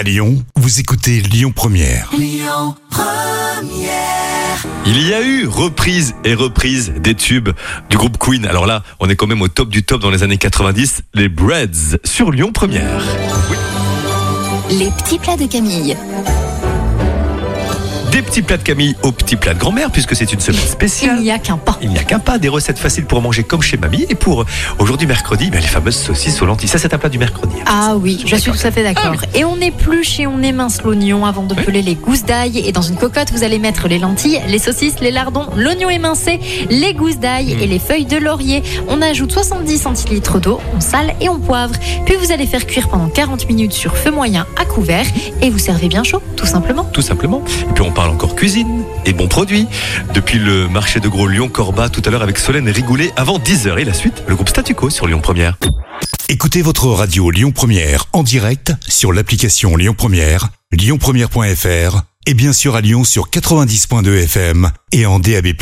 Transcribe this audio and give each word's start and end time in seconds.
À 0.00 0.02
Lyon, 0.02 0.42
vous 0.56 0.80
écoutez 0.80 1.20
Lyon 1.20 1.52
Première. 1.54 2.08
Il 4.86 5.06
y 5.06 5.12
a 5.12 5.20
eu 5.20 5.46
reprise 5.46 6.14
et 6.24 6.32
reprise 6.32 6.94
des 6.96 7.14
tubes 7.14 7.50
du 7.90 7.98
groupe 7.98 8.16
Queen. 8.16 8.46
Alors 8.46 8.64
là, 8.64 8.82
on 8.98 9.10
est 9.10 9.14
quand 9.16 9.26
même 9.26 9.42
au 9.42 9.48
top 9.48 9.68
du 9.68 9.82
top 9.82 10.00
dans 10.00 10.08
les 10.08 10.22
années 10.22 10.38
90, 10.38 11.02
les 11.12 11.28
Breads 11.28 11.98
sur 12.02 12.30
Lyon 12.30 12.50
Première. 12.50 13.04
Les 14.70 14.88
petits 14.88 15.18
plats 15.18 15.36
de 15.36 15.44
Camille. 15.44 15.94
Des 18.30 18.34
petits 18.34 18.46
plats 18.46 18.58
de 18.58 18.62
Camille 18.62 18.94
aux 19.02 19.10
petits 19.10 19.34
plats 19.34 19.54
de 19.54 19.58
grand-mère 19.58 19.90
puisque 19.90 20.14
c'est 20.14 20.32
une 20.32 20.38
semaine 20.38 20.60
spéciale. 20.60 21.16
Il 21.18 21.24
n'y 21.24 21.32
a 21.32 21.40
qu'un 21.40 21.56
pas. 21.56 21.76
Il 21.82 21.88
n'y 21.88 21.98
a 21.98 22.04
qu'un 22.04 22.20
pas, 22.20 22.38
des 22.38 22.48
recettes 22.48 22.78
faciles 22.78 23.04
pour 23.04 23.20
manger 23.20 23.42
comme 23.42 23.60
chez 23.60 23.76
mamie. 23.76 24.06
Et 24.08 24.14
pour 24.14 24.44
aujourd'hui 24.78 25.08
mercredi, 25.08 25.50
ben, 25.50 25.60
les 25.60 25.66
fameuses 25.66 25.96
saucisses 25.96 26.40
aux 26.40 26.46
lentilles. 26.46 26.68
Ça, 26.68 26.78
c'est 26.78 26.94
un 26.94 26.98
plat 26.98 27.08
du 27.08 27.18
mercredi. 27.18 27.56
Ah 27.66 27.96
oui, 27.96 28.22
je 28.24 28.36
suis 28.36 28.52
tout 28.52 28.58
à 28.64 28.70
fait 28.70 28.84
d'accord. 28.84 29.16
Ah 29.20 29.26
Et 29.36 29.44
on 29.44 29.56
épluche 29.56 30.20
et 30.20 30.28
on 30.28 30.40
émince 30.44 30.80
l'oignon 30.84 31.26
avant 31.26 31.42
de 31.42 31.54
peler 31.56 31.82
les 31.82 31.96
gousses 31.96 32.22
d'ail. 32.24 32.58
Et 32.64 32.70
dans 32.70 32.82
une 32.82 32.94
cocotte, 32.94 33.32
vous 33.32 33.42
allez 33.42 33.58
mettre 33.58 33.88
les 33.88 33.98
lentilles, 33.98 34.40
les 34.46 34.60
saucisses, 34.60 35.00
les 35.00 35.10
lardons, 35.10 35.48
l'oignon 35.56 35.90
émincé, 35.90 36.38
les 36.70 36.94
gousses 36.94 37.18
d'ail 37.18 37.56
Mm. 37.56 37.62
et 37.62 37.66
les 37.66 37.78
feuilles 37.80 38.04
de 38.06 38.16
laurier. 38.16 38.62
On 38.86 39.02
ajoute 39.02 39.32
70 39.32 39.76
centilitres 39.76 40.38
d'eau, 40.38 40.60
on 40.76 40.80
sale 40.80 41.14
et 41.20 41.28
on 41.28 41.40
poivre. 41.40 41.74
Puis 42.06 42.14
vous 42.14 42.30
allez 42.30 42.46
faire 42.46 42.64
cuire 42.64 42.88
pendant 42.90 43.08
40 43.08 43.48
minutes 43.48 43.72
sur 43.72 43.96
feu 43.96 44.12
moyen 44.12 44.46
à 44.56 44.64
couvert. 44.66 45.04
Et 45.42 45.50
vous 45.50 45.58
servez 45.58 45.88
bien 45.88 46.04
chaud, 46.04 46.22
tout 46.36 46.46
simplement. 46.46 46.84
tout 46.92 47.02
simplement. 47.02 47.42
Et 47.68 47.72
puis 47.74 47.82
on 47.82 47.90
parle 47.90 48.19
encore 48.20 48.36
cuisine 48.36 48.84
et 49.06 49.14
bons 49.14 49.28
produits. 49.28 49.66
Depuis 50.12 50.38
le 50.38 50.68
marché 50.68 51.00
de 51.00 51.08
gros 51.08 51.26
Lyon-Corba 51.26 51.88
tout 51.88 52.02
à 52.04 52.10
l'heure 52.10 52.20
avec 52.20 52.38
Solène 52.38 52.68
Rigoulet 52.68 53.12
avant 53.16 53.38
10h. 53.38 53.78
Et 53.78 53.84
la 53.84 53.94
suite, 53.94 54.22
le 54.26 54.34
groupe 54.34 54.50
Statu 54.50 54.74
Quo 54.74 54.90
sur 54.90 55.06
Lyon 55.06 55.22
Première. 55.22 55.56
Écoutez 56.28 56.60
votre 56.60 56.88
radio 56.88 57.30
Lyon 57.30 57.50
Première 57.50 58.04
en 58.12 58.22
direct 58.22 58.74
sur 58.86 59.14
l'application 59.14 59.74
Lyon 59.74 59.94
Première, 59.96 60.50
lyonpremière.fr 60.70 62.02
et 62.26 62.34
bien 62.34 62.52
sûr 62.52 62.76
à 62.76 62.82
Lyon 62.82 63.04
sur 63.04 63.30
90.2 63.30 64.24
FM 64.24 64.70
et 64.92 65.06
en 65.06 65.18
DAB+. 65.18 65.54